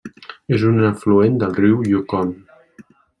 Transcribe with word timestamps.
És 0.57 0.63
un 0.69 0.79
afluent 0.87 1.37
del 1.43 1.53
riu 1.59 1.83
Yukon. 1.91 2.33